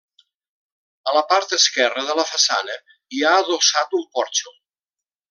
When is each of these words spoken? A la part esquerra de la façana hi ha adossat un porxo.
A 1.11 1.13
la 1.17 1.21
part 1.33 1.53
esquerra 1.57 2.05
de 2.09 2.15
la 2.21 2.25
façana 2.31 2.79
hi 3.17 3.21
ha 3.27 3.35
adossat 3.43 3.95
un 4.01 4.09
porxo. 4.17 4.57